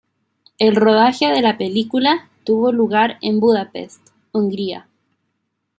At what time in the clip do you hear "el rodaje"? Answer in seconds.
0.57-1.27